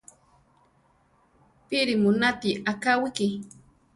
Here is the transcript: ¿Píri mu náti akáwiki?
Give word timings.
¿Píri 1.67 1.93
mu 2.01 2.09
náti 2.21 2.49
akáwiki? 2.71 3.27